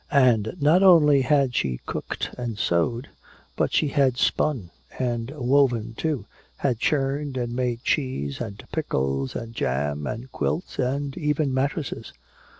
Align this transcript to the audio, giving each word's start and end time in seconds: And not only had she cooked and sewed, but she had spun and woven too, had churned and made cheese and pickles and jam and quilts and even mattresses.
And 0.17 0.55
not 0.59 0.81
only 0.81 1.21
had 1.21 1.53
she 1.53 1.79
cooked 1.85 2.31
and 2.35 2.57
sewed, 2.57 3.09
but 3.55 3.71
she 3.71 3.89
had 3.89 4.17
spun 4.17 4.71
and 4.97 5.29
woven 5.29 5.93
too, 5.93 6.25
had 6.57 6.79
churned 6.79 7.37
and 7.37 7.55
made 7.55 7.83
cheese 7.83 8.41
and 8.41 8.63
pickles 8.71 9.35
and 9.35 9.53
jam 9.53 10.07
and 10.07 10.31
quilts 10.31 10.79
and 10.79 11.15
even 11.19 11.53
mattresses. 11.53 12.13